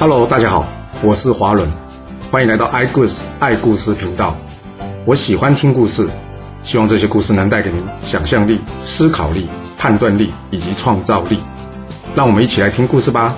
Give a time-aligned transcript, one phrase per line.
[0.00, 0.64] Hello，大家好，
[1.02, 1.68] 我是华伦，
[2.30, 4.36] 欢迎来到爱故事爱故事频道。
[5.04, 6.08] 我喜欢听故事，
[6.62, 11.40] 希望这些故事能带给您想象力、思考力、判断力以及创造力。
[12.14, 13.34] 让我们一起来听故事吧。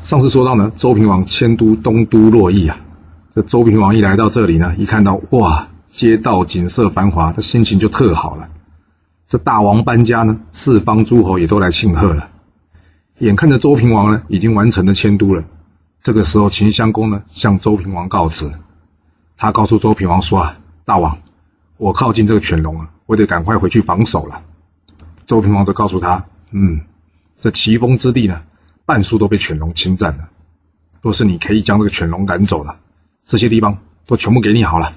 [0.00, 2.78] 上次说到呢，周平王迁都东都洛邑啊，
[3.32, 8.48] 这周平王一来到这里呢，一看到哇，街道景色繁华，他心情就特好了。
[9.28, 12.30] 这大王搬家呢，四方诸侯也都来庆贺了。
[13.18, 15.44] 眼看着周平王呢，已经完成了迁都了。
[16.02, 18.52] 这个时候，秦襄公呢，向周平王告辞。
[19.36, 21.18] 他告诉周平王说：“啊，大王，
[21.76, 24.42] 我靠近这个犬戎啊，我得赶快回去防守了。”
[25.26, 26.80] 周平王则告诉他：“嗯，
[27.40, 28.42] 这奇峰之地呢，
[28.84, 30.28] 半数都被犬戎侵占了。
[31.00, 32.80] 若是你可以将这个犬戎赶走了，
[33.24, 34.92] 这些地方都全部给你好了，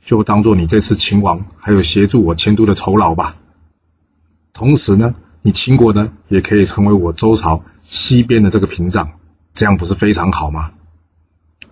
[0.00, 3.36] 就当做你这次秦王还有协助我迁都的酬劳吧。”
[4.54, 9.12] 同时呢，你秦国呢也可以成为我周朝西边的这个屏障，
[9.54, 10.72] 这样不是非常好吗？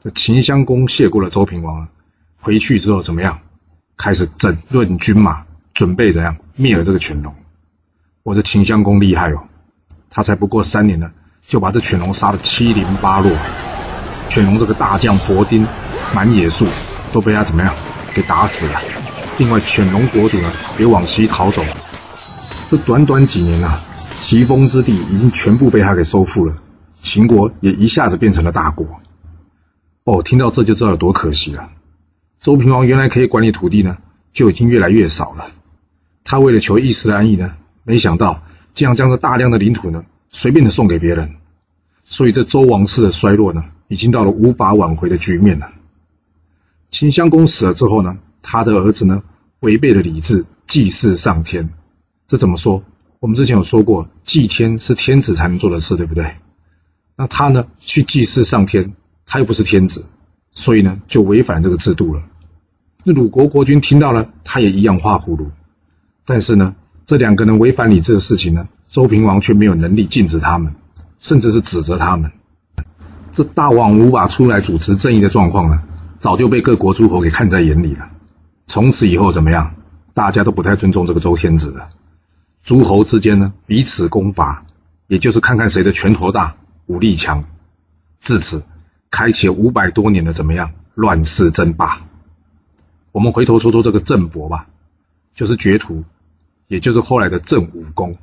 [0.02, 1.88] 这秦襄公谢过了周平王，
[2.40, 3.40] 回去之后怎么样？
[3.96, 7.34] 开始整顿军马，准备怎样灭了这个犬戎？
[8.22, 9.48] 我这秦襄公厉害哦，
[10.08, 11.10] 他才不过三年呢，
[11.46, 13.32] 就把这犬戎杀得七零八落。
[14.30, 15.66] 犬戎这个大将伯丁、
[16.14, 16.66] 满野树
[17.12, 17.74] 都被他怎么样
[18.14, 18.80] 给打死了。
[19.36, 21.76] 另外，犬戎国主呢也往西逃走了。
[22.68, 23.80] 这短短几年啊，
[24.20, 26.54] 齐风之地已经全部被他给收复了，
[27.00, 29.00] 秦国也一下子变成了大国。
[30.04, 31.70] 哦，听到这就知道有多可惜了。
[32.38, 33.96] 周平王原来可以管理土地呢，
[34.34, 35.46] 就已经越来越少了。
[36.24, 38.42] 他为了求一时的安逸呢，没想到
[38.74, 41.36] 竟然将这大量的领土呢，随便的送给别人。
[42.04, 45.72] 所以这周王室的衰落呢，已经到了无法挽回的局面了。
[46.90, 49.22] 秦襄公死了之后呢，他的儿子呢，
[49.60, 51.70] 违背了礼制，祭祀上天。
[52.28, 52.84] 这怎么说？
[53.20, 56.36] 我们之前有说过，祭天是天子才能做的事，对不对？
[57.16, 58.92] 那他呢，去祭祀上天，
[59.24, 60.04] 他又不是天子，
[60.52, 62.22] 所以呢，就违反这个制度了。
[63.02, 65.50] 那鲁国国君听到了，他也一样画葫芦。
[66.26, 70.74] 但是呢，这两个人违反礼制的事情呢，周平王却没有能力禁止他们，
[71.18, 72.32] 甚至是指责他们。
[73.32, 75.82] 这大王无法出来主持正义的状况呢，
[76.18, 78.10] 早就被各国诸侯给看在眼里了。
[78.66, 79.76] 从此以后怎么样？
[80.12, 81.88] 大家都不太尊重这个周天子了。
[82.62, 84.66] 诸侯之间呢，彼此攻伐，
[85.06, 87.44] 也就是看看谁的拳头大、武力强。
[88.20, 88.64] 至此，
[89.10, 92.06] 开启了五百多年的怎么样乱世争霸。
[93.12, 94.68] 我们回头说说这个郑伯吧，
[95.34, 96.04] 就是绝徒，
[96.66, 98.16] 也就是后来的郑武公。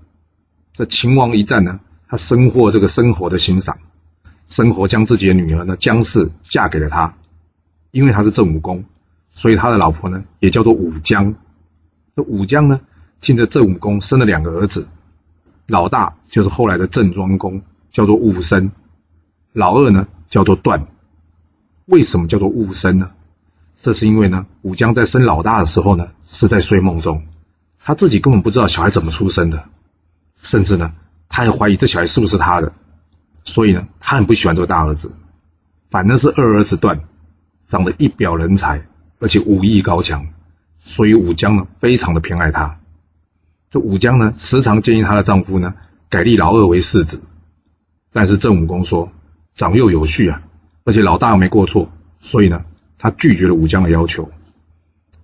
[0.74, 3.80] 这秦王一战呢，他深获这个申侯的欣赏，
[4.48, 7.16] 申侯将自己的女儿呢姜氏嫁给了他，
[7.92, 8.84] 因为他是郑武公，
[9.32, 11.36] 所以他的老婆呢也叫做武姜。
[12.16, 12.82] 这武姜呢？
[13.22, 14.88] 听着郑武公生了两个儿子，
[15.68, 17.62] 老大就是后来的郑庄公，
[17.92, 18.70] 叫做武生；
[19.54, 20.88] 老二呢叫做段。
[21.86, 23.12] 为什么叫做武生呢？
[23.76, 27.24] 这是因为呢，武姜在生老大的时候呢是在睡梦中，
[27.80, 29.66] 他自己根本不知道小孩怎么出生的，
[30.36, 30.94] 甚至呢
[31.30, 32.74] 他还怀疑这小孩是不是他的，
[33.44, 35.12] 所以呢他很不喜欢这个大儿子，
[35.90, 37.02] 反正是二儿子段，
[37.66, 38.88] 长得一表人才，
[39.20, 40.28] 而且武艺高强，
[40.80, 42.80] 所以武姜呢非常的偏爱他。
[43.76, 45.74] 这武姜呢，时常建议她的丈夫呢
[46.08, 47.22] 改立老二为世子，
[48.14, 49.12] 但是郑武公说
[49.54, 50.44] 长幼有序啊，
[50.86, 51.90] 而且老大又没过错，
[52.22, 52.64] 所以呢，
[52.98, 54.32] 他拒绝了武姜的要求。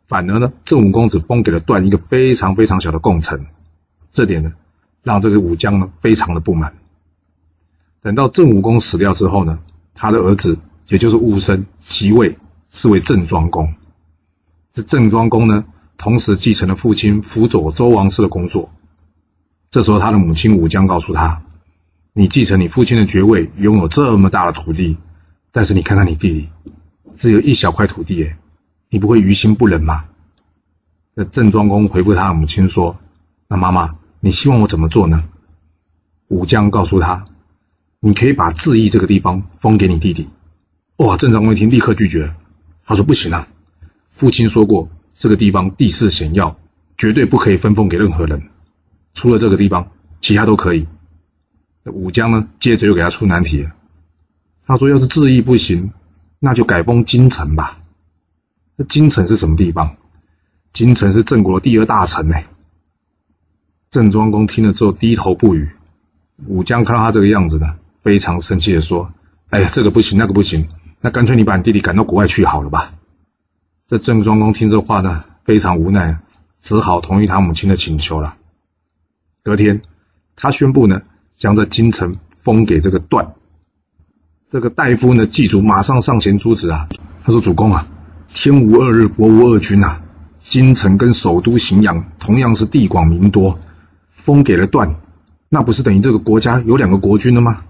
[0.06, 3.46] 反而呢，郑武公只封给了段一个非常非常小的共臣，
[4.12, 4.52] 这点呢，
[5.02, 6.74] 让这个武姜呢非常的不满。
[8.02, 9.60] 等到郑武公死掉之后呢，
[9.94, 12.38] 他的儿子也就是武生即位，
[12.70, 13.76] 是为郑庄公。
[14.74, 15.64] 这郑庄公呢。
[16.02, 18.72] 同时继承了父亲辅佐周王室的工作。
[19.70, 21.44] 这时候，他的母亲武姜告诉他
[22.12, 24.98] ：“你继承你父亲的爵位，拥有这么大的土地，
[25.52, 26.50] 但是你看看你弟弟，
[27.16, 28.38] 只有一小块土地，耶，
[28.90, 30.06] 你不会于心不忍吗？”
[31.14, 32.98] 那郑庄公回复他的母亲说
[33.48, 33.90] ：“那妈妈，
[34.22, 35.26] 你希望我怎么做呢？”
[36.30, 37.26] 武姜告诉他
[38.02, 40.30] ：“你可以把自义这个地方封给你弟弟。”
[40.98, 41.16] 哇！
[41.16, 42.34] 郑庄公一听，立刻拒绝，
[42.88, 43.48] 他说：“不行啊，
[44.10, 46.58] 父亲说过。”这个地方地势险要，
[46.98, 48.50] 绝对不可以分封给任何人。
[49.14, 49.92] 除了这个地方，
[50.22, 50.88] 其他都可以。
[51.86, 53.72] 武姜呢，接着又给他出难题了。
[54.66, 55.92] 他说：“要是治意不行，
[56.40, 57.80] 那就改封京城吧。”
[58.78, 59.98] 那京城是什么地方？
[60.74, 62.38] 京城是郑国的第二大城呢。
[63.90, 65.72] 郑庄公听了之后低头不语。
[66.46, 69.12] 武姜看到他这个样子呢，非常生气的说
[69.50, 70.70] ：“哎呀，这个不行，那个不行，
[71.02, 72.94] 那干脆你把你弟弟赶到国外去好了吧。”
[73.92, 76.20] 这郑庄公听这话呢，非常无奈，
[76.62, 78.38] 只好同意他母亲的请求了。
[79.44, 79.82] 隔天，
[80.38, 81.02] 他宣布呢，
[81.36, 83.34] 将这京城封给这个段。
[84.48, 86.88] 这个大夫呢，祭祖马上上前阻止啊，
[87.26, 87.86] 他说：“主公啊，
[88.30, 90.02] 天无二日，国无二君啊。
[90.40, 93.60] 京城跟首都荥阳同样是地广民多，
[94.10, 95.02] 封给了段，
[95.50, 97.64] 那不是等于这个国家有两个国君了吗？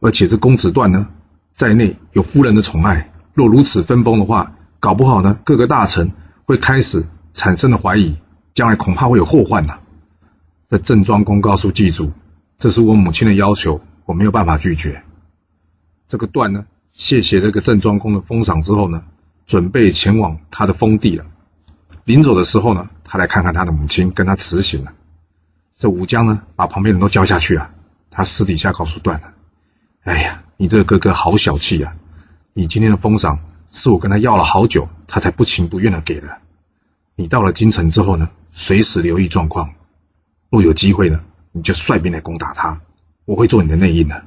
[0.00, 1.08] 而且这公子段呢，
[1.52, 6.12] 在内有夫人的宠爱，若如此分封的话，搞不好呢，各个大臣
[6.44, 8.18] 会开始产生了怀疑，
[8.52, 9.78] 将来恐怕会有后患呐。”
[10.68, 12.12] 这郑庄公告诉祭祖
[12.60, 15.02] ：“这是我母亲的要求，我没有办法拒绝。”
[16.06, 19.04] 这个段呢，谢谢这个郑庄公的封赏之后呢，
[19.46, 21.24] 准备前往他的封地了。
[22.04, 24.92] 临走的时候呢，他来看看他的母亲，跟他辞行了。
[25.78, 27.70] 这武将呢，把旁边人都叫下去啊。
[28.10, 29.32] 他私底下告诉段了
[30.04, 31.96] ：“哎呀，你这个哥哥好小气呀！
[32.52, 33.38] 你今天的封赏
[33.74, 36.38] 是我跟他要了好久，他才不情不愿的给的。
[37.16, 39.74] 你到了京城之后呢，随时留意状况，
[40.48, 42.80] 若有机会呢，你就率兵来攻打他，
[43.24, 44.24] 我会做你的内应的。”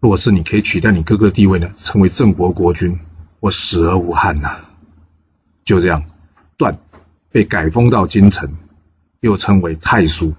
[0.00, 2.98] 若是你可以取代你哥哥地位呢，成为郑国国君，
[3.40, 4.56] 我死而无憾呐。
[5.64, 6.04] 就这样，
[6.56, 6.78] 段
[7.30, 8.56] 被改封到京城，
[9.20, 10.34] 又称为太叔。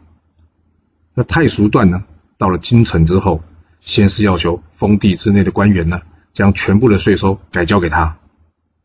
[1.14, 2.04] 那太叔段呢，
[2.40, 3.44] 到了京城之后，
[3.80, 6.02] 先是要求封地之内的官员呢，
[6.38, 8.18] 将全部的税收改交给他，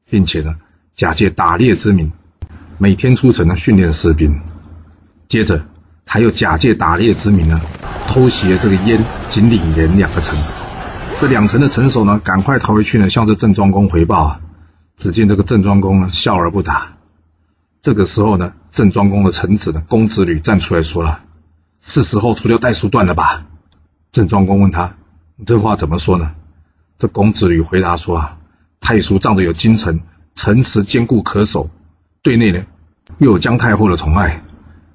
[0.08, 0.54] 并且呢，
[0.94, 2.10] 假借打猎之名，
[2.78, 4.40] 每天出城呢训练士兵。
[5.28, 5.66] 接着，
[6.06, 7.60] 他又假借打猎之名呢，
[8.08, 10.34] 偷袭了这个燕、锦岭、岩两个城。
[11.18, 14.40] 这两城的城守呢，赶快逃回去呢，向这郑庄公回报啊。
[14.96, 16.94] 只见这个郑庄公呢，笑而不答。
[17.82, 21.20] 这个时候呢，郑庄公的臣子呢，公子吕站出来说了
[21.84, 23.44] ：“是时候除掉代叔段了吧？”
[24.10, 24.94] 郑庄公问他
[25.36, 26.30] ：“你这话怎么说呢？”
[27.02, 28.38] 这公子吕回答说：“啊，
[28.80, 30.02] 太叔仗着有京城，
[30.36, 31.68] 城池坚固可守，
[32.22, 32.62] 对内呢
[33.18, 34.44] 又有姜太后的宠爱，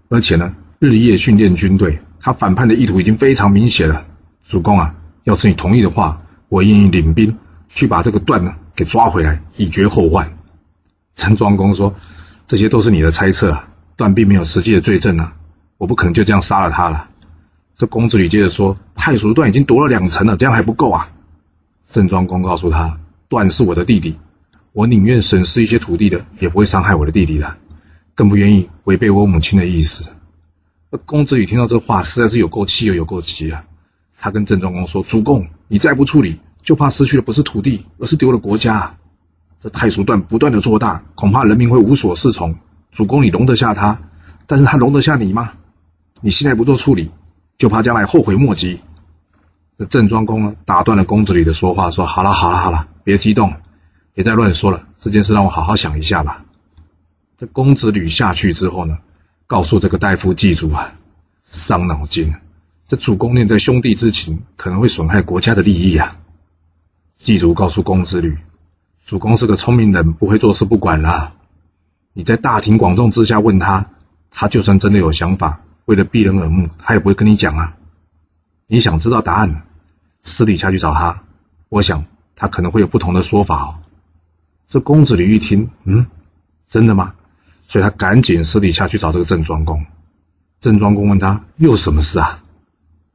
[0.08, 4.06] 而且呢日夜训练军队，他反叛的意图已经非常明显了。
[4.48, 4.96] 主公啊！”
[5.26, 10.38] 要是你同意的话，我愿意领兵去把这个段呢给抓回来，以绝后患。
[11.14, 11.94] 陈庄公说
[12.48, 13.68] ：“这些都是你的猜测啊，
[13.98, 15.34] 段并没有实际的罪证啊，
[15.78, 17.10] 我不可能就这样杀了他了。”
[17.76, 21.10] 这公子吕接着说：“太叔段已经夺了两城了，这样还不够啊！”
[21.90, 23.00] 郑庄公告诉他
[23.30, 24.18] ：“段是我的弟弟，
[24.74, 27.58] 我宁愿损失一些土地的，也不会伤害我的弟弟的，
[28.14, 30.12] 更不愿意违背我母亲的意思。”
[31.06, 33.66] 公子吕听到这话，实在是有够气又有够急啊！
[34.20, 38.96] 他跟郑庄公说：“主公，你再不处理，就怕失去的不是土地，而是丢了国家。
[39.62, 42.56] 这太叔段不断的做大，恐怕人民会无所适从。
[42.92, 44.00] 主公，你容得下他，
[44.46, 45.54] 但是他容得下你吗？
[46.22, 47.12] 你现在不做处理，
[47.58, 48.80] 就怕将来后悔莫及。”
[49.78, 53.54] 这郑庄公呢，打断了公子吕的说话，说：“好了，好了，好了，别激动，
[54.14, 54.88] 别再乱说了。
[54.98, 56.46] 这件事让我好好想一下吧。”
[57.38, 58.98] 这公子吕下去之后呢，
[59.46, 60.96] 告诉这个大夫记住啊，
[61.44, 62.34] 伤脑筋。
[62.88, 66.18] 这主公念在兄弟之情，可能会损害国家的利益啊！
[67.20, 68.38] 祭祖告诉公子吕，
[69.06, 71.34] 主公是个聪明人，不会做事不管啦。
[72.14, 73.88] 你在大庭广众之下问他，
[74.32, 77.76] 他就算真的有想法，为了避人耳目，他也不会跟你讲啊。
[78.68, 79.64] 你想知道答案，
[80.22, 81.24] 私底下去找他，
[81.70, 82.06] 我想
[82.36, 83.80] 他可能会有不同的说法哦。
[84.68, 86.08] 这公子吕一听，嗯，
[86.68, 87.14] 真的吗？
[87.64, 89.86] 所以他赶紧私底下去找这个郑庄公。
[90.60, 92.44] 郑庄公问他，又什么事啊？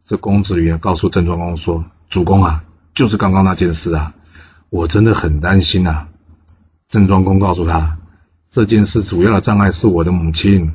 [0.06, 4.14] 这公子吕告诉郑庄公说：“主公啊，就是刚刚那件事啊，
[4.70, 6.08] 我真的很担心啊。”
[6.88, 7.98] 郑庄公告诉他
[8.50, 10.72] ：“这件事主要的障碍是我的母亲。”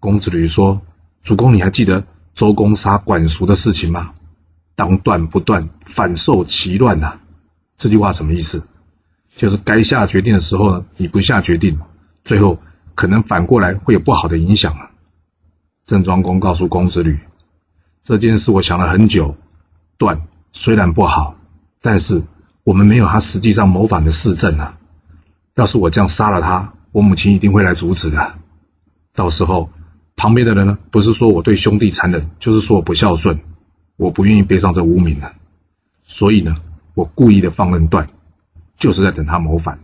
[0.00, 0.80] 公子吕说
[1.22, 2.04] ：“主公，你还记得
[2.38, 4.12] 周公杀管叔的事情吗？
[4.76, 7.18] 当断不断，反受其乱呐。”
[7.76, 8.68] 这句话什么意思？
[9.34, 11.80] 就是该下决定的时候呢，你不下决定，
[12.22, 12.60] 最后
[12.94, 14.90] 可能反过来会有不好的影响啊。
[15.84, 17.18] 郑庄公告诉公子吕。
[18.04, 19.36] 这件事我想了很久，
[19.96, 21.34] 断虽然不好，
[21.82, 22.22] 但是
[22.62, 24.78] 我们没有他实际上谋反的事证啊。
[25.56, 28.34] 要是我这样杀了他，我母亲一定会来阻止的。
[29.12, 29.70] 到时候
[30.18, 33.38] 旁边的人呢，不是说我对兄弟残忍，就是说我不孝顺，
[33.96, 35.32] 我不愿意背上这污名了。
[36.02, 36.56] 所以呢，
[36.94, 38.10] 我故意的放任段，
[38.76, 39.78] 就是在等他谋反。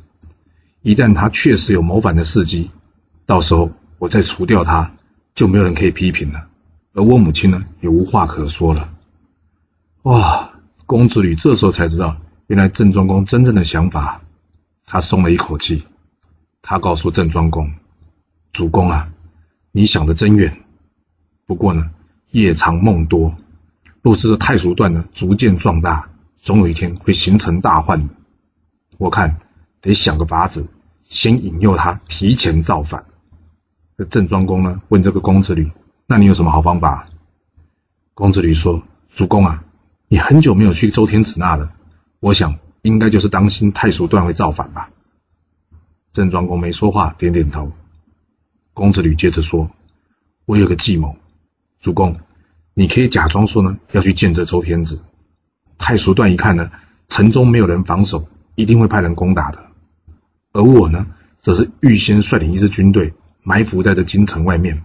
[0.82, 2.72] 一旦他确实有谋反的事迹，
[3.26, 4.92] 到时候我再除掉他，
[5.36, 6.48] 就没有人可以批评了。
[6.94, 8.90] 而我母亲呢，也无话可说了。
[10.02, 10.50] 哇，
[10.84, 12.16] 公子吕这时候才知道，
[12.48, 14.20] 原来郑庄公真正的想法。
[14.84, 15.84] 他松了一口气，
[16.60, 17.72] 他告诉郑庄公
[18.52, 19.08] ：“主公啊，
[19.76, 20.62] 你想的真远。
[21.46, 21.90] 不过呢，
[22.30, 23.34] 夜长梦多，
[24.02, 28.14] 若是这太叔段呢逐渐壮大，总有一天会形成大患的。
[28.98, 29.40] 我看
[29.80, 30.68] 得想个法子，
[31.02, 33.06] 先引诱他提前造反。”
[33.98, 35.72] 这郑庄公呢，问这个公子吕。
[36.06, 37.08] 那你有什么好方法？
[38.14, 39.64] 公子吕说：“主公啊，
[40.06, 41.72] 你很久没有去周天子那了，
[42.20, 44.90] 我想应该就是当心太叔段会造反吧。”
[46.12, 47.72] 郑庄公没说话，点点头。
[48.74, 49.70] 公子吕接着说
[50.46, 51.16] ：“我有个计谋，
[51.80, 52.18] 主公，
[52.74, 55.04] 你可以假装说呢要去见这周天子。
[55.78, 56.72] 太叔段一看呢，
[57.06, 59.64] 城中没有人防守，一定会派人攻打的。
[60.52, 61.06] 而我呢，
[61.40, 63.14] 则是预先率领一支军队
[63.44, 64.82] 埋伏在这京城外面。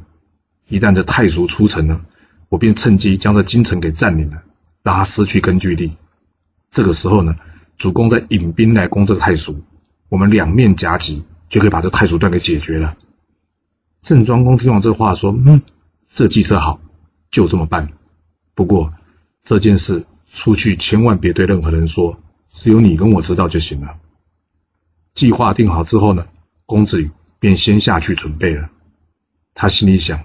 [0.68, 2.02] 一旦这太叔出城呢，
[2.48, 4.44] 我便趁机将这京城给占领了，
[4.84, 5.94] 让他失去根据地。
[6.70, 7.38] 这个时候呢，
[7.76, 9.64] 主公再引兵来攻这个太叔，
[10.10, 12.96] 我们两面夹击，就可以把这太叔段给解决了。”
[14.02, 15.62] 郑庄公听完这话，说：“嗯，
[16.08, 16.80] 这计策好，
[17.32, 17.92] 就这么办。
[18.56, 18.94] 不过
[19.44, 23.98] 这件事出去千万别对任何人说，只有你跟我知道就行了。”
[25.14, 26.28] 计划定好之后呢，
[26.66, 28.70] 公子羽便先下去准备了。
[29.54, 30.24] 他心里想：“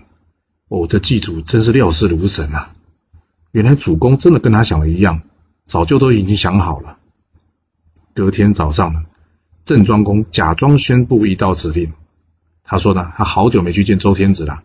[0.68, 2.74] 哦，这祭祖真是料事如神啊！
[3.50, 5.22] 原来主公真的跟他想的一样，
[5.66, 6.98] 早就都已经想好了。”
[8.14, 9.02] 隔天早上呢，
[9.64, 11.92] 郑庄公假装宣布一道指令。
[12.64, 14.62] 他说呢，他好久没去见周天子了，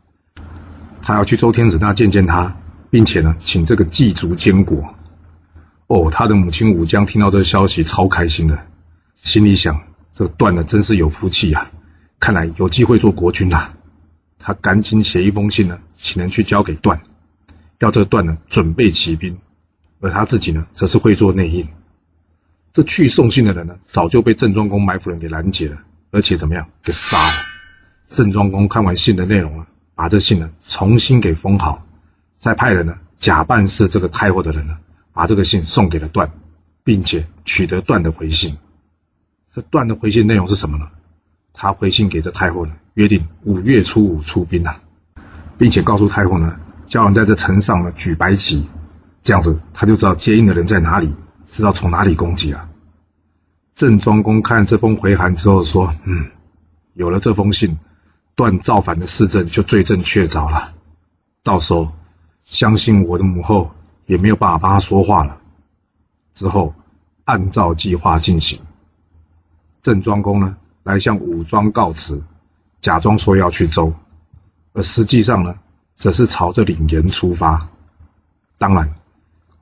[1.01, 2.55] 他要去周天子那见见他，
[2.89, 4.95] 并且呢，请这个祭祖监国。
[5.87, 8.65] 哦，他的母亲武姜听到这个消息，超开心的，
[9.17, 9.81] 心里想：
[10.13, 11.71] 这个段呢，真是有福气啊！
[12.19, 13.73] 看来有机会做国君呐。
[14.37, 17.01] 他赶紧写一封信呢，请人去交给段，
[17.79, 19.39] 要这个段呢准备起兵，
[19.99, 21.67] 而他自己呢，则是会做内应。
[22.71, 25.79] 这去送信的人呢，早就被郑庄公埋伏人给拦截了，
[26.11, 27.48] 而且怎么样，给杀了。
[28.09, 31.85] 郑庄公看完信的内容了，把这信呢重新给封好，
[32.39, 34.79] 再派人呢假扮是这个太后的人呢，
[35.13, 36.31] 把这个信送给了段，
[36.83, 38.57] 并且取得段的回信。
[39.53, 40.89] 这段的回信内容是什么呢？
[41.53, 44.81] 他回信给这太后呢，约定五月初五出兵啊，
[45.59, 48.67] 并且告诉太后呢，叫人在这城上呢举白旗，
[49.21, 51.13] 这样子他就知道接应的人在哪里，
[51.45, 52.69] 知道从哪里攻击了。
[53.75, 56.31] 郑庄公看这封回函之后说：“嗯，
[56.95, 57.77] 有了这封信。”
[58.39, 60.74] 段造反的事证就罪证确凿了，
[61.43, 61.91] 到时候
[62.46, 63.72] 相信我的母后
[64.05, 65.41] 也没有办法帮他说话了。
[66.34, 66.74] 之后
[67.25, 68.62] 按照计划进行，
[69.81, 72.24] 郑庄公呢来向武庄告辞，
[72.79, 73.93] 假装说要去周，
[74.72, 75.55] 而实际上呢
[75.93, 77.67] 则是朝着领盐出发。
[78.58, 78.93] 当然，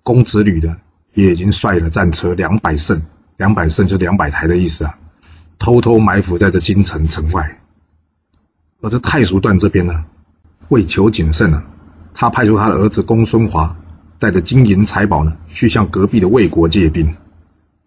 [0.04, 0.78] 公子吕呢
[1.16, 3.02] 也已经率了战车两百乘，
[3.38, 5.00] 两百乘就两百台的意思啊，
[5.58, 7.60] 偷偷埋伏在这京城城外。
[8.80, 10.06] 而这太叔段这边呢，
[10.70, 11.64] 为求谨慎呢，
[12.14, 13.76] 他派出他的儿子公孙华，
[14.20, 17.16] 带着金银财宝呢，去向隔壁的魏国借兵，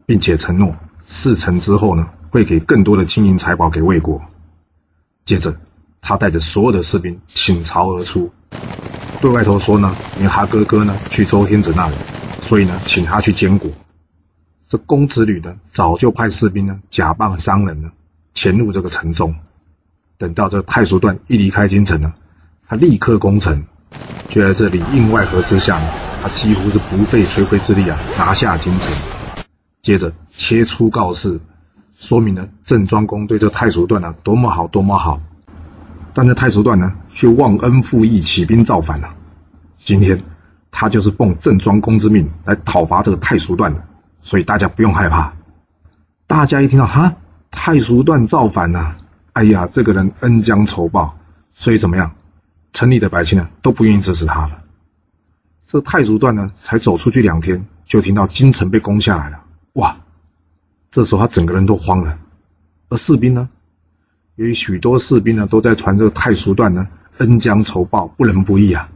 [0.05, 0.75] 并且承诺
[1.07, 4.21] 事成之后呢，会给更多的金银财宝给魏国。
[5.25, 5.57] 接着，
[6.01, 8.33] 他带着所有的士兵倾巢而出，
[9.21, 11.95] 对外头说呢，因为他哥哥呢去周天子那里，
[12.43, 13.71] 所以呢，请他去监国。
[14.69, 17.93] 这公子吕呢，早就派士兵呢，假扮商人呢，
[18.35, 19.37] 潜入这个城中。
[20.21, 22.13] 等到这太叔段一离开京城呢，
[22.69, 23.65] 他立刻攻城，
[24.29, 25.89] 就在这里应外合之下呢，
[26.23, 28.93] 他几乎是不费吹灰之力啊拿下京城。
[29.81, 31.41] 接着切出告示，
[31.97, 35.23] 说明了郑庄公对这太叔段呢多么好多么好，
[36.13, 39.15] 但这太叔段呢却忘恩负义起兵造反了。
[39.79, 40.23] 今天
[40.71, 43.83] 他就是奉郑庄公之命来讨伐这个太叔段的，
[44.21, 45.33] 所以大家不用害怕。
[46.27, 47.15] 大家一听到哈
[47.51, 48.99] 太叔段造反了。
[49.33, 51.17] 哎呀，这个人恩将仇报，
[51.53, 52.13] 所以怎么样？
[52.73, 54.63] 城里的百姓呢都不愿意支持他了。
[55.67, 59.43] 这太叔段呢才走出去两天，就听到京城被攻下来了。
[59.75, 59.97] 哇！
[60.91, 62.19] 这时候他整个人都慌了。
[62.89, 63.49] 而士兵呢，
[64.35, 68.89] 由于许多士兵呢都在传这个太叔段呢恩将仇报，不仁不义啊。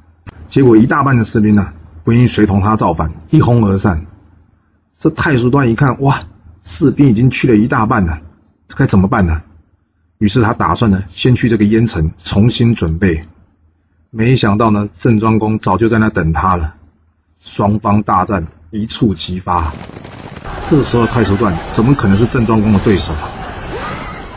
[0.49, 1.73] 结果一大半的士兵呢
[2.03, 4.07] 不愿意随同他造反，一哄而散。
[4.99, 6.23] 这太叔段一看，哇，
[6.63, 8.21] 士兵已经去了一大半了，
[8.77, 9.43] 该怎么办呢？
[10.25, 13.27] 于是他打算呢，先去这个燕城重新准备。
[14.09, 16.73] 没想到呢，郑庄公早就在那等他了。
[17.41, 19.71] 双方大战一触即发。
[20.65, 23.29] 这时候太叔段怎么可能是郑庄公的对手啊？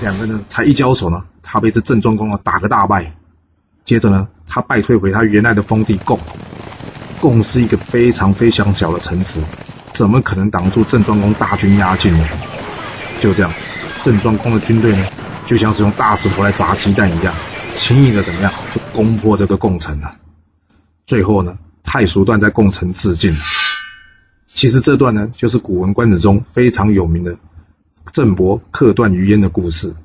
[0.01, 3.09] 两个人才一交手呢，他被这郑庄公啊打个大败。
[3.85, 6.19] 接着呢，他败退回他原来的封地贡。
[7.21, 9.39] 贡是一个非常非常小的城池，
[9.93, 12.27] 怎么可能挡住郑庄公大军压境呢？
[13.21, 13.53] 就这样，
[14.03, 15.07] 郑庄公的军队呢？
[15.47, 17.33] 就像是用大石头来砸鸡蛋一样，
[17.73, 20.13] 轻易的怎么样就攻破这个共城了。
[21.05, 23.33] 最后呢，太叔段在共城自尽。
[24.53, 27.37] 其实这段呢，就是《古文观止》中非常有名的
[28.11, 29.95] 郑伯克段于鄢的故事。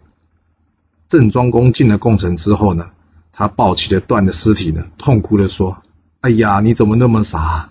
[1.09, 2.91] 郑庄公进了共城之后呢，
[3.33, 5.83] 他抱起了段的尸体呢，痛哭的说
[6.23, 7.71] ：“哎呀，你怎么那么傻？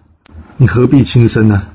[0.58, 1.68] 你何必轻生呢？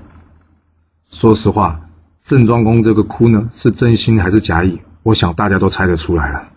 [1.11, 1.89] 说实话，
[2.23, 4.81] 郑庄公这个哭呢，是真心还是假意？
[5.07, 6.49] 我想大家都猜得出来了。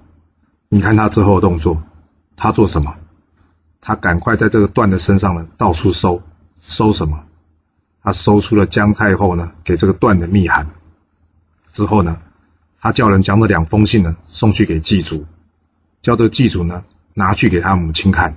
[0.70, 1.84] 你看他之后的动作，
[2.36, 2.96] 他做什么？
[3.80, 6.24] 他赶快在这个段的身上呢，到处搜，
[6.58, 7.26] 搜什么？
[8.02, 10.66] 他搜出了姜太后呢给这个段的密函。
[11.68, 12.18] 之后呢，
[12.82, 15.28] 他叫人将这两封信呢送去给祭祖，
[16.02, 18.36] 叫这个祭祖呢拿去给他母亲看。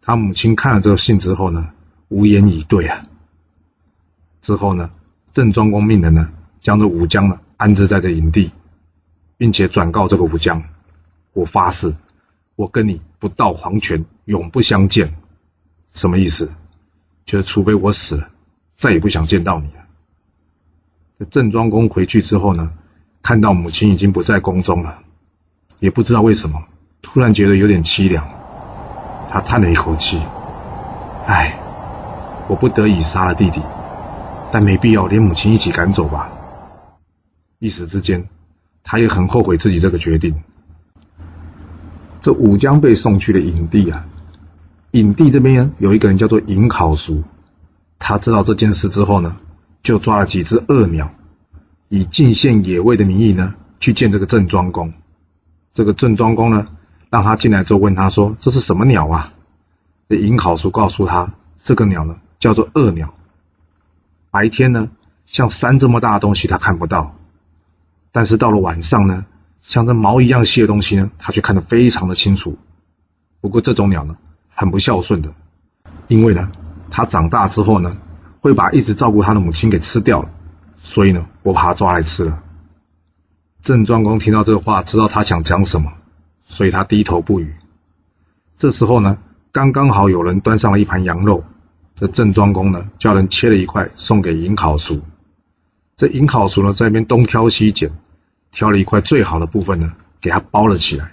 [0.00, 1.68] 他母亲看了这个信之后呢。
[2.08, 3.04] 无言以对啊！
[4.40, 4.88] 之后呢，
[5.30, 8.50] 郑庄公命人呢，将这武姜呢安置在这营地，
[9.38, 10.64] 并且转告这个武将
[11.32, 11.94] ：“我发誓，
[12.56, 15.14] 我跟你不到黄泉，永不相见。”
[15.94, 16.52] 什么意思？
[17.24, 18.28] 就是除非我死了，
[18.74, 19.86] 再也不想见到你了。
[21.18, 22.72] 这郑庄公回去之后呢，
[23.22, 24.98] 看到母亲已经不在宫中了，
[25.80, 26.64] 也不知道为什么，
[27.00, 28.28] 突然觉得有点凄凉。
[29.30, 30.20] 他叹了一口气
[31.26, 31.60] ：“唉。”
[32.48, 33.60] 我不得已杀了弟弟，
[34.50, 36.32] 但没必要连母亲一起赶走吧。
[37.58, 38.26] 一时之间，
[38.90, 40.34] 他也很后悔自己这个决定。
[42.22, 44.06] 这武将被送去了营地啊，
[44.92, 47.22] 营地这边有一个人叫做尹考叔，
[47.98, 49.36] 他知道这件事之后呢，
[49.82, 51.12] 就抓了几只恶鸟，
[51.90, 54.94] 以进献野味的名义呢，去见这个郑庄公。
[55.74, 56.68] 这个郑庄公呢，
[57.10, 59.34] 让他进来之后问他说：“这是什么鸟啊？”
[60.08, 63.14] 这尹考叔告诉他：“这个鸟呢。”叫做恶鸟。
[64.30, 64.88] 白天呢，
[65.26, 67.17] 像山这么大的东西他看不到，
[68.12, 69.26] 但是到了晚上呢，
[69.60, 72.58] 像这毛一样细的东西呢，它却看得非常的清楚。
[73.40, 74.16] 不过这种鸟呢，
[74.48, 75.32] 很不孝顺的，
[76.08, 76.50] 因为呢，
[76.90, 77.96] 它长大之后呢，
[78.40, 80.30] 会把一直照顾它的母亲给吃掉了，
[80.76, 82.42] 所以呢，我把它抓来吃了。
[83.62, 85.92] 郑庄公听到这话，知道他想讲什么，
[86.44, 87.54] 所以他低头不语。
[88.56, 89.18] 这时候呢，
[89.52, 91.44] 刚刚好有人端上了一盘羊肉。
[91.94, 95.02] 这郑庄公呢，叫人切了一块送给尹考叔。
[95.98, 97.90] 这尹考叔呢，在那边东挑西拣，
[98.52, 101.10] 挑了一块最好的部分呢，给他包了起来。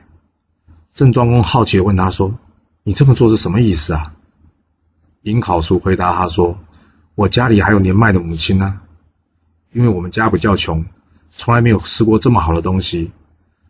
[0.93, 2.37] 郑庄公好奇的问他说
[2.85, 4.13] ：“你这么做是什么意思啊？”
[5.23, 6.59] 尹考叔回答他说
[7.15, 8.79] ：“我家里还有年迈的母亲呢，
[9.73, 10.85] 因为我们家比较穷，
[11.31, 13.11] 从来没有吃过这么好的东西。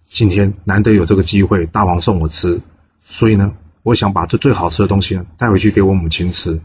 [0.10, 2.60] 今天难得有这个机会，大王送我吃，
[3.00, 6.60] 所以呢，我想把这最好吃的东西呢，带回去给我母亲吃。”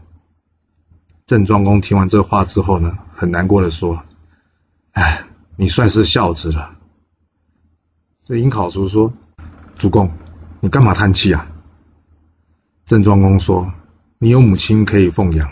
[1.25, 4.03] 郑庄公听完这话之后呢，很难过的说
[4.91, 5.25] ：“哎，
[5.55, 6.77] 你算是孝子了。”
[8.23, 9.13] 这尹考叔说
[9.77, 10.11] ：“主公，
[10.59, 11.47] 你干嘛叹气啊？”
[12.85, 13.73] 郑庄公说
[14.19, 15.51] ：“你有母亲可以奉养，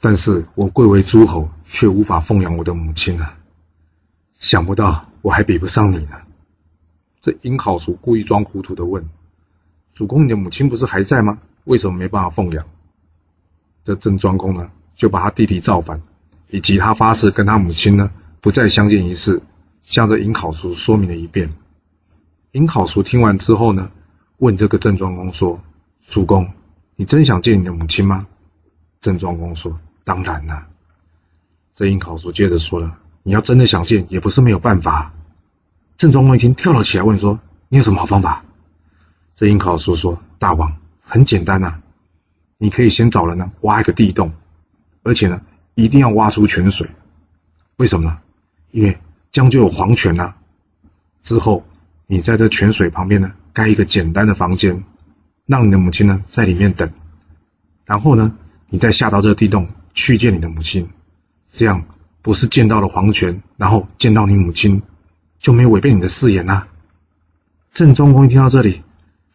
[0.00, 3.38] 但是我贵为诸侯，却无法奉养我的母亲啊！
[4.34, 6.16] 想不到我还比不上你呢。”
[7.20, 9.08] 这尹考叔故意装糊涂的问
[9.94, 11.38] ：“主公，你的母亲不是还在吗？
[11.64, 12.66] 为什么没办法奉养？”
[13.84, 14.70] 这郑庄公呢？
[14.94, 16.00] 就把他弟弟造反，
[16.48, 18.10] 以及他发誓跟他母亲呢
[18.46, 19.42] 不再相见一事，
[19.82, 21.52] 向着尹考叔说明了一遍。
[22.52, 23.90] 尹考叔听完之后呢，
[24.36, 25.60] 问这个郑庄公说
[26.06, 26.52] ：“主公，
[26.94, 28.28] 你真想见你的母亲吗？”
[29.02, 30.68] 郑庄公说：“当然了。”
[31.74, 35.12] 这尹考叔接着说了：“你要真的想见，也不是没有办法。”
[35.98, 38.44] 郑庄公一听，跳了起来，问说：“你有什么好方法？”
[39.34, 41.80] 这尹考叔说：“大王，很简单呐，
[42.58, 44.34] 你可以先找人呢挖一个地洞。”
[45.02, 45.40] 而且呢，
[45.74, 46.88] 一定要挖出泉水，
[47.74, 48.20] 为什么呢？
[48.76, 48.98] 因为
[49.32, 50.34] 这样就有黄泉呐。
[51.22, 51.64] 之后，
[52.06, 54.84] 你在这泉水旁边呢，盖一个简单的房间，
[55.46, 56.90] 让你的母亲呢在里面等。
[57.86, 58.34] 然后呢，
[58.68, 60.90] 你再下到这个地洞去见你的母亲，
[61.50, 61.84] 这样
[62.20, 64.82] 不是见到了黄泉，然后见到你母亲，
[65.38, 66.64] 就没有违背你的誓言呐。
[67.72, 68.82] 郑庄公一听到这里，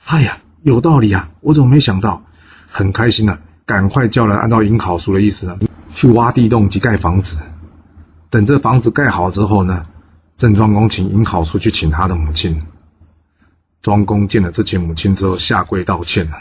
[0.05, 1.31] 哎呀，有道理啊！
[1.41, 2.23] 我怎么没想到？
[2.67, 3.39] 很开心呐。
[3.65, 5.57] 赶快叫人按照尹考叔的意思呢，
[5.89, 7.39] 去挖地洞及盖房子。
[8.31, 9.85] 等这房子盖好之后呢，
[10.37, 12.63] 郑庄公请尹考叔去请他的母亲。
[13.81, 16.37] 庄公见了自己母亲之后，下跪道歉了。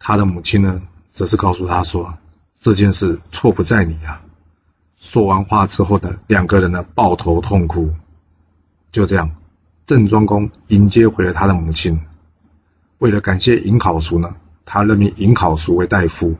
[0.00, 2.18] 他的母亲呢，则是告诉他说
[2.60, 4.22] ：“这件事错不在你啊。”
[4.98, 7.94] 说完话之后呢，两个人呢抱头痛哭。
[8.90, 9.30] 就这样，
[9.86, 12.00] 郑庄公迎接回了他的母亲。
[12.98, 14.34] 为了感谢尹考叔呢。
[14.64, 16.36] 他任命尹考叔为大夫，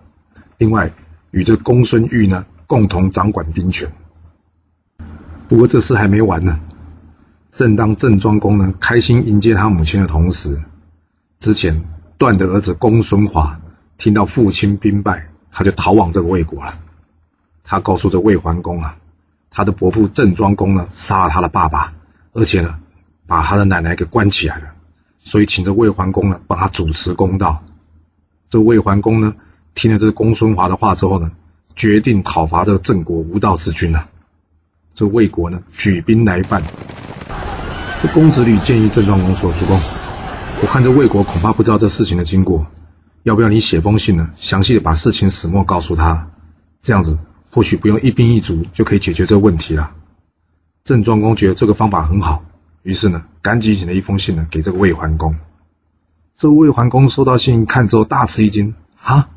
[0.56, 0.94] 另外
[1.32, 3.92] 与这公孙玉呢共同掌管兵权。
[5.52, 6.58] 不过这事还没完呢。
[7.50, 10.62] 正当郑庄公呢开心迎接他母亲的同时，
[11.40, 11.84] 之前
[12.16, 13.60] 段的儿子公孙华
[13.98, 16.80] 听到父亲兵败，他就逃往这个魏国了。
[17.64, 18.96] 他告诉这魏桓公啊，
[19.50, 21.92] 他的伯父郑庄公呢杀了他的爸爸，
[22.32, 22.78] 而且呢
[23.26, 24.68] 把他的奶奶给关起来了，
[25.18, 27.62] 所以请这魏桓公呢帮他主持公道。
[28.48, 29.34] 这魏桓公呢，
[29.74, 31.30] 听了这公孙华的话之后呢，
[31.76, 34.08] 决定讨伐这个郑国无道之君啊。
[34.94, 36.62] 这魏国呢，举兵来犯。
[38.02, 39.78] 这公子吕建议郑庄公说：“主公，
[40.60, 42.66] 我看这魏国恐怕不知道这事情的经过，
[43.22, 44.30] 要不要你写封信呢？
[44.36, 46.30] 详细的把事情始末告诉他，
[46.82, 47.18] 这样子
[47.50, 49.92] 或许不用一兵一卒就可以解决这个问题了。”
[50.84, 52.44] 郑庄公觉得这个方法很好，
[52.82, 55.36] 于是呢，赶紧写了一封信呢给这个魏桓公。
[56.34, 59.28] 这魏桓公收到信看之后，大吃一惊啊！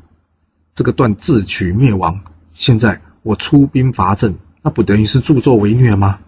[0.74, 2.20] 这个段自取灭亡，
[2.52, 4.34] 现在我出兵伐郑，
[4.66, 6.18] 那不等于是助纣为虐吗？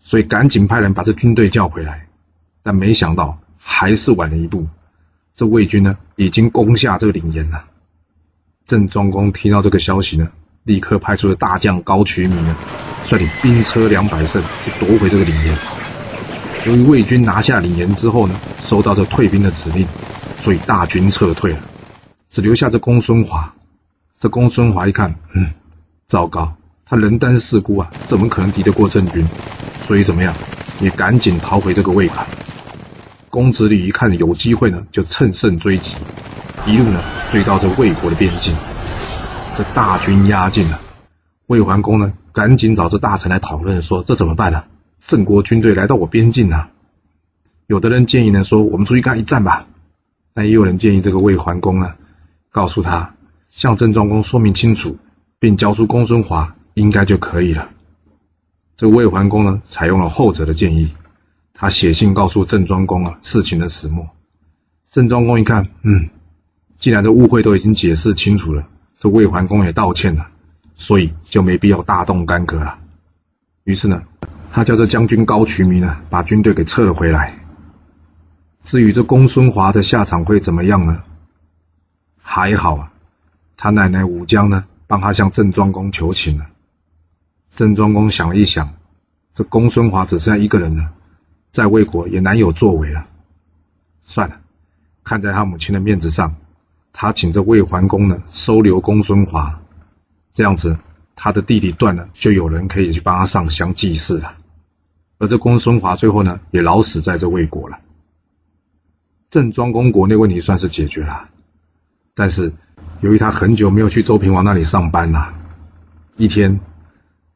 [0.00, 2.08] 所以赶紧派人把这军队叫回来。
[2.64, 4.66] 但没想到还是晚了一步，
[5.36, 7.66] 这魏军呢已经攻下这个领岩了。
[8.66, 10.32] 郑庄公听到这个消息呢，
[10.64, 12.56] 立刻派出了大将高渠弥呢，
[13.04, 15.56] 率领兵车两百乘去夺回这个领岩。
[16.66, 19.86] 由于魏军拿下领岩之后呢，收到这退兵的指令，
[20.38, 21.60] 所以大军撤退了，
[22.28, 23.54] 只留下这公孙华。
[24.18, 25.52] 这公孙华一看，嗯，
[26.08, 26.56] 糟糕，
[26.90, 29.24] 他人单势孤啊，怎么可能敌得过郑军？
[29.86, 30.34] 所以怎么样，
[30.80, 32.16] 也赶紧逃回这个魏国。
[33.28, 35.96] 公子李一看有机会呢，就乘胜追击，
[36.66, 37.00] 一路呢
[37.30, 38.52] 追到这魏国的边境。
[39.56, 40.80] 这大军压境了，
[41.46, 44.64] 魏桓公呢赶紧找这大臣来讨论，说这怎么办呢？
[44.98, 46.70] 郑国军队来到我边境啊！
[47.68, 49.68] 有的人建议呢，说我们出去干一战吧。
[50.34, 51.94] 但也有人建议这个魏桓公呢，
[52.50, 53.14] 告诉他
[53.48, 54.98] 向郑庄公说明清楚，
[55.38, 57.70] 并交出公孙华，应该就可以了。
[58.76, 60.94] 这魏桓公呢，采用了后者的建议，
[61.52, 64.08] 他写信告诉郑庄公啊事情的始末。
[64.90, 66.08] 郑庄公一看，嗯，
[66.78, 68.66] 既然这误会都已经解释清楚了，
[68.98, 70.28] 这魏桓公也道歉了，
[70.74, 72.78] 所以就没必要大动干戈了。
[73.64, 74.02] 于是呢。
[74.52, 77.38] 他叫这将军高渠弥呢，把军队给撤了回来。
[78.62, 81.04] 至于这公孙华的下场会怎么样呢？
[82.20, 82.92] 还好啊，
[83.56, 86.46] 他奶奶武姜呢，帮他向郑庄公求情了。
[87.52, 88.74] 郑庄公想了一想，
[89.34, 90.92] 这公孙华只剩下一个人了，
[91.50, 93.06] 在魏国也难有作为了。
[94.02, 94.40] 算了，
[95.04, 96.36] 看在他母亲的面子上，
[96.92, 99.60] 他请这魏桓公呢收留公孙华，
[100.32, 100.78] 这样子
[101.14, 104.36] 他的弟弟断了，就有人可以去帮他上香祭祀了。
[105.18, 107.80] 而这公孙华最后呢，也老死在这魏国了。
[109.28, 111.28] 郑庄公国内问题算是解决了，
[112.14, 112.52] 但是
[113.00, 115.34] 由于他很久没有去周平王那里上班了，
[116.16, 116.58] 一天，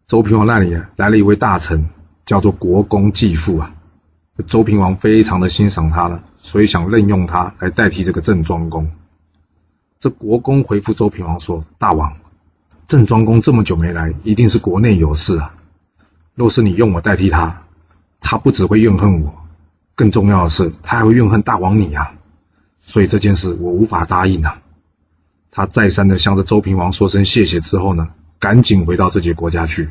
[0.07, 1.89] 周平王那里来了一位大臣，
[2.27, 3.75] 叫做国公继父啊。
[4.47, 8.91] 周平王非常的欣赏他了，所以想任用他来代替这个郑庄公。
[9.99, 12.17] 这国公回复周平王说：“大王，
[12.87, 15.55] 郑庄公这么久没来，一定是国内有事啊。
[16.35, 17.61] 若是你用我代替他。”
[18.27, 19.35] 他不只会怨恨我，
[19.95, 22.15] 更重要的是，他还会怨恨大王你啊！
[22.81, 24.63] 所以这件事我无法答应啊！
[25.51, 28.09] 他再三的向着周平王说声谢谢之后呢，
[28.45, 29.89] 赶紧回到自己的国家去。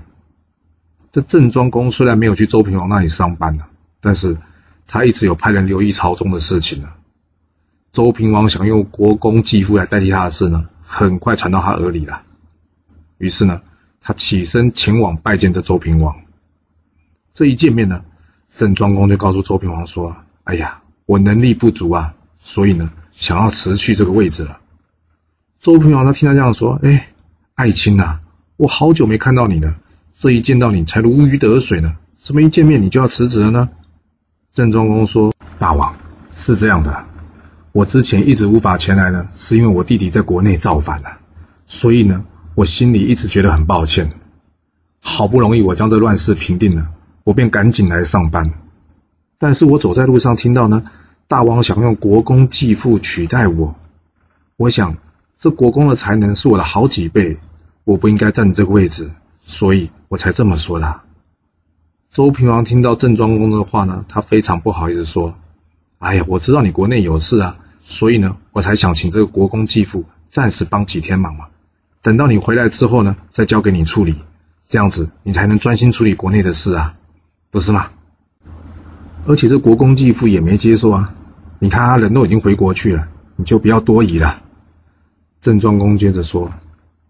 [1.12, 3.68] 这郑庄公虽然没有去周平王那里上班了，
[4.00, 4.38] 但是
[4.86, 6.89] 他一直有派人留意朝中的事情呢。
[7.92, 12.22] 周平王想用国公继父来代替他的事呢，很快传到他耳里了。
[13.18, 13.63] 于是呢，
[14.02, 16.16] 他起身前往拜见这周平王。
[17.34, 18.06] 这一见面呢。
[18.56, 24.60] 郑庄公就告诉周平王说：“哎呀，我能力不足啊，所以呢，想要辞去这个位置了。”
[25.60, 27.08] 周平王他听他这样说：“哎，
[27.56, 28.20] 爱卿呐，
[28.58, 29.76] 我好久没看到你了，
[30.13, 33.70] 这一见到你才如鱼得水呢，怎么一见面你就要辞职了呢？”
[34.54, 35.96] 郑庄公说：“大王
[36.36, 37.06] 是这样的，
[37.72, 41.18] 我之前一直无法前来呢，是因为我弟弟在国内造反了，
[41.66, 44.12] 所以呢，我心里一直觉得很抱歉。
[45.00, 46.89] 好不容易我将这乱世平定了。”
[47.26, 48.52] 我便赶紧来上班，
[49.38, 50.84] 但是我走在路上听到呢，
[51.30, 53.76] 大王想用国公继父取代我，
[54.58, 54.98] 我想
[55.38, 57.38] 这国公的才能是我的好几倍，
[57.84, 61.02] 我不应该占这个位置，所以我才这么说的。
[62.12, 65.36] 周平王听到郑庄公的话呢，他非常不好意思说
[66.00, 71.48] ：“哎呀，我知道你国内有事啊，所以呢，我才想请这个国公继父暂时帮几天忙嘛，
[72.02, 74.15] 等到你回来之后呢，再交给你处理，
[74.69, 76.96] 这样子你才能专心处理国内的事啊。”
[77.52, 77.91] 不是吗？
[79.28, 81.13] 而且这国公继父也没接受啊！
[81.60, 84.41] 你看他人都已经回国去了，你就不要多疑了。
[85.39, 86.52] 郑庄公接着说：“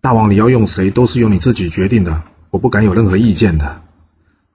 [0.03, 3.83] 大王，你要用谁都是由你自己决定的，我不敢有任何意见的。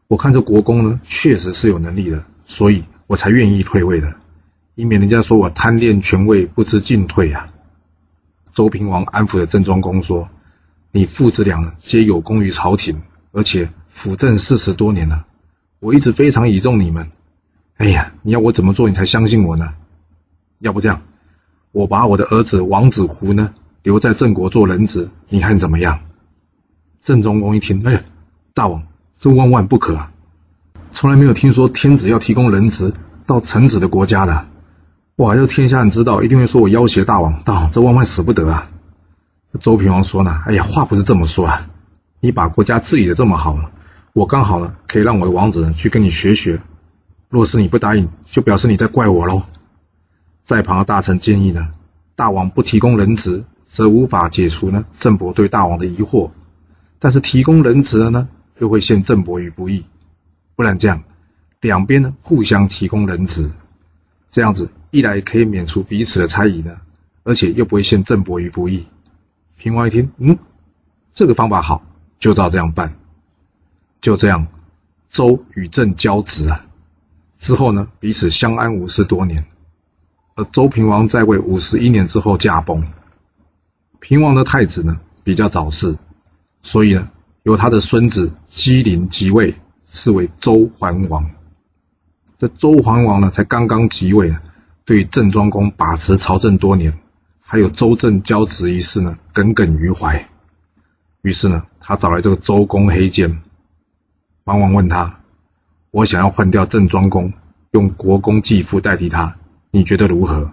[0.06, 4.12] 我看这国公呢，确实是有能力的，所以我才愿意退位的，
[4.74, 7.48] 以免人家说我贪恋权位不知进退啊。”
[8.52, 10.28] 周平王安抚了郑庄公说
[10.92, 13.00] ：“你父子俩皆有功于朝廷，
[13.32, 15.24] 而且辅政四十多年了。”
[15.80, 17.10] 我一直非常倚重你们，
[17.78, 19.72] 哎呀，你要我怎么做你才相信我呢？
[20.58, 21.00] 要不这样，
[21.72, 26.00] 我把我的儿子王子胡呢留在郑国做人质，你看怎么样？
[27.00, 28.04] 郑庄公一听，哎，
[28.54, 28.82] 大王，
[29.18, 30.12] 这万万不可啊！
[30.92, 32.92] 从来没有听说天子要提供人质
[33.24, 34.46] 到臣子的国家的。
[35.16, 38.70] 哇，要天下人知道，一定会说我要挟大王，大王这万万使不得啊！
[39.60, 41.70] 周平王说呢，哎呀，话不是这么说啊，
[42.20, 43.70] 你把国家治理的这么好了，
[44.12, 46.60] 我刚好呢可以让我的王子去跟你学学。
[47.30, 49.42] 若是你不答应，就表示你在怪我喽。
[50.42, 51.68] 在旁的大臣建议呢，
[52.16, 56.30] 大王不提供人质，则无法解除呢郑伯对大王的疑惑；
[56.98, 58.28] 但是提供人质了呢，
[58.58, 59.84] 又会陷郑伯于不义。
[60.56, 61.04] 不然这样，
[61.60, 63.52] 两边呢互相提供人质，
[64.30, 66.80] 这样子一来可以免除彼此的猜疑呢，
[67.22, 68.86] 而且又不会陷郑伯于不义。
[69.56, 70.38] 平王一听，嗯，
[71.12, 71.82] 这个方法好，
[72.18, 72.96] 就照这样办。
[74.00, 74.46] 就这样，
[75.10, 76.64] 周与郑交质啊。
[77.36, 79.44] 之后呢，彼此相安无事多年。
[80.36, 82.82] 而周平王在位五十一年之后驾崩。
[84.08, 85.94] 平王的太子呢比较早逝，
[86.62, 87.10] 所以呢
[87.42, 91.30] 由他的孙子姬陵即位，是为周桓王。
[92.38, 94.34] 这周桓王呢才刚刚即位，
[94.86, 96.98] 对郑庄公把持朝政多年，
[97.42, 100.26] 还有周郑交质一事呢耿耿于怀。
[101.20, 103.42] 于是呢他找来这个周公黑肩，
[104.42, 105.20] 桓王问他。
[105.90, 107.30] 我想要换掉郑庄公，
[107.72, 109.36] 用国公继父代替他，
[109.70, 110.50] 你觉得如何？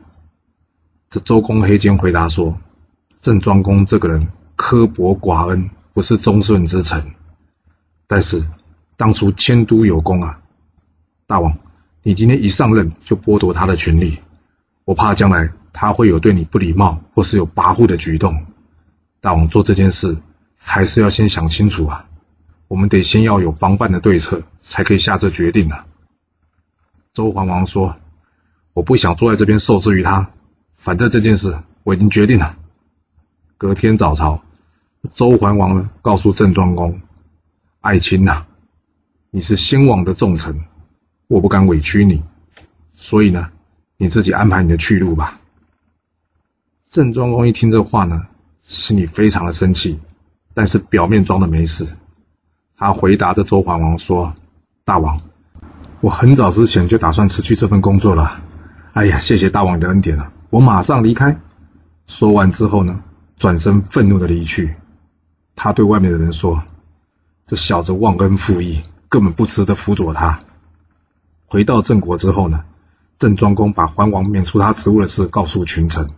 [1.10, 2.58] 这周公黑肩回答说
[3.26, 7.16] ：“郑庄公这个人刻薄寡恩，不是忠顺之臣。
[8.06, 8.46] 但是
[8.98, 10.40] 当初迁都有功啊，
[11.26, 11.58] 大王，
[12.04, 14.20] 你今天一上任就剥夺他的权利，
[14.84, 18.46] 我怕将来他会有对你不礼貌或是有跋扈的举动。
[19.22, 20.16] 大王做这件事，
[20.56, 22.06] 还是要先想清楚啊。”
[22.70, 25.88] 我们得先要有防范的对策，才可以下这决定啊。
[27.16, 27.98] 周桓王说
[28.74, 30.30] ：“我不想坐在这边受制于他，
[30.76, 32.58] 反正这件事我已经决定了。”
[33.58, 34.41] 隔天早朝，
[35.13, 37.00] 周桓王呢告诉郑庄公
[37.80, 38.46] ：“爱卿呐，
[39.32, 40.65] 你是先王的重臣，
[41.28, 42.22] 我不敢委屈你，
[42.94, 43.50] 所以呢，
[43.96, 45.39] 你自己安排你的去路吧。”
[46.91, 48.28] 郑庄公一听这话呢，
[48.62, 50.02] 心里非常的生气，
[50.54, 51.88] 但是表面装的没事。
[52.78, 54.34] 他回答着周桓王说
[54.84, 55.22] ：“大王，
[56.02, 58.41] 我很早之前就打算辞去这份工作了。
[58.91, 60.34] 哎呀，谢谢大王的恩典啊！
[60.50, 61.39] 我马上离开。”
[62.06, 63.02] 说完之后呢，
[63.38, 64.76] 转身愤怒的离去。
[65.56, 66.63] 他对外面的人说
[67.45, 70.39] ：“这小子忘恩负义，根本不值得辅佐他。”
[71.48, 72.65] 回到郑国之后呢，
[73.17, 76.10] 郑庄公把桓王免除他职务的事告诉群臣，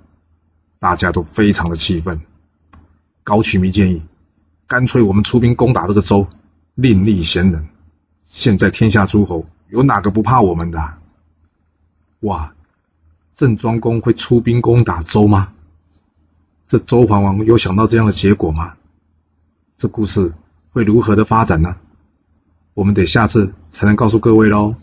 [0.80, 2.22] 大家都非常的气愤。
[3.24, 4.02] 高渠弥建议
[4.68, 6.28] ：“干脆我们出兵攻打这个周。”
[6.76, 7.68] 另立贤人，
[8.28, 10.94] 现在天下诸侯有哪个不怕我们的？
[12.20, 12.54] 哇！
[13.34, 15.54] 郑庄公会出兵攻打周吗？
[16.68, 18.74] 这周桓王有想到这样的结果吗？
[19.78, 20.34] 这故事
[20.74, 21.78] 会如何的发展呢？
[22.74, 24.76] 我们得下次才能告诉各位喽。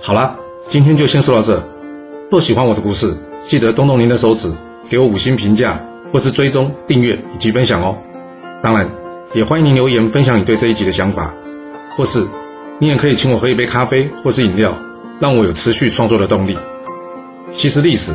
[0.00, 0.38] 好了，
[0.70, 1.68] 今天就先说到这。
[2.30, 4.54] 若喜欢我的故事，记得动动您的手指，
[4.88, 7.98] 给我五星评价，或是追踪、订阅以及分享哦。
[8.62, 8.90] 当然，
[9.34, 11.34] 也欢迎您留言分享你对这一集的想法，
[11.94, 12.26] 或是
[12.80, 14.78] 你也可以请我喝一杯咖啡或是饮料，
[15.20, 16.56] 让我有持续创作的动力。
[17.52, 18.14] 其实历史